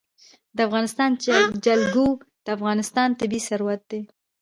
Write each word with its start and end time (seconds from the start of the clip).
د 0.55 0.57
افغانستان 0.67 1.09
جلکو 1.65 2.05
د 2.45 2.47
افغانستان 2.57 3.09
طبعي 3.19 3.41
ثروت 3.47 3.81
دی. 3.91 4.01